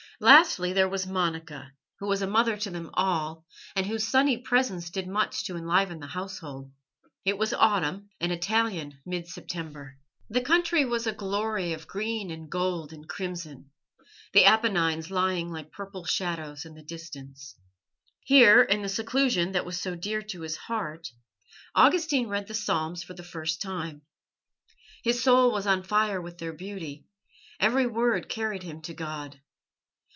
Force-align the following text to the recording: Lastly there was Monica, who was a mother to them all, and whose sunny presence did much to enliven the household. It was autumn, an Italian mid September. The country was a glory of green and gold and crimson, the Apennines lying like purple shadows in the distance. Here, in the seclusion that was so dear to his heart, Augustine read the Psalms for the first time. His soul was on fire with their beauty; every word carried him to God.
Lastly 0.23 0.71
there 0.71 0.87
was 0.87 1.07
Monica, 1.07 1.71
who 1.97 2.05
was 2.07 2.21
a 2.21 2.27
mother 2.27 2.55
to 2.55 2.69
them 2.69 2.91
all, 2.93 3.43
and 3.75 3.87
whose 3.87 4.07
sunny 4.07 4.37
presence 4.37 4.91
did 4.91 5.07
much 5.07 5.43
to 5.45 5.57
enliven 5.57 5.99
the 5.99 6.05
household. 6.05 6.71
It 7.25 7.39
was 7.39 7.53
autumn, 7.55 8.11
an 8.19 8.29
Italian 8.29 8.99
mid 9.03 9.27
September. 9.27 9.97
The 10.29 10.41
country 10.41 10.85
was 10.85 11.07
a 11.07 11.11
glory 11.11 11.73
of 11.73 11.87
green 11.87 12.29
and 12.29 12.51
gold 12.51 12.93
and 12.93 13.09
crimson, 13.09 13.71
the 14.31 14.45
Apennines 14.45 15.09
lying 15.09 15.49
like 15.51 15.71
purple 15.71 16.05
shadows 16.05 16.65
in 16.65 16.75
the 16.75 16.83
distance. 16.83 17.55
Here, 18.23 18.61
in 18.61 18.83
the 18.83 18.89
seclusion 18.89 19.53
that 19.53 19.65
was 19.65 19.81
so 19.81 19.95
dear 19.95 20.21
to 20.21 20.41
his 20.41 20.55
heart, 20.55 21.07
Augustine 21.73 22.27
read 22.27 22.45
the 22.45 22.53
Psalms 22.53 23.01
for 23.01 23.15
the 23.15 23.23
first 23.23 23.59
time. 23.59 24.03
His 25.03 25.23
soul 25.23 25.51
was 25.51 25.65
on 25.65 25.81
fire 25.81 26.21
with 26.21 26.37
their 26.37 26.53
beauty; 26.53 27.07
every 27.59 27.87
word 27.87 28.29
carried 28.29 28.61
him 28.61 28.83
to 28.83 28.93
God. 28.93 29.41